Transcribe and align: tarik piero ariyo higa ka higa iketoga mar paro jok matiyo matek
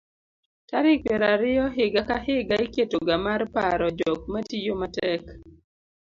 tarik 0.69 0.99
piero 1.05 1.25
ariyo 1.35 1.65
higa 1.75 2.01
ka 2.09 2.17
higa 2.25 2.55
iketoga 2.67 3.13
mar 3.25 3.41
paro 3.55 3.87
jok 3.99 4.21
matiyo 4.33 4.73
matek 4.81 5.21